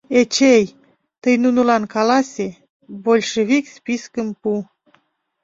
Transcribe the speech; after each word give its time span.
Эчей, 0.19 0.65
тый 1.21 1.35
нунылан 1.43 1.83
каласе, 1.93 2.49
большевик 3.05 3.65
спискым 3.75 4.27
пу. 4.41 4.51